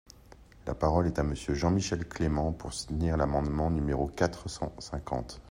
La 0.65 0.73
parole 0.73 1.05
est 1.05 1.19
à 1.19 1.23
Monsieur 1.23 1.53
Jean-Michel 1.53 2.07
Clément, 2.07 2.53
pour 2.53 2.73
soutenir 2.73 3.17
l’amendement 3.17 3.69
numéro 3.69 4.07
quatre 4.07 4.49
cent 4.49 4.73
cinquante. 4.79 5.39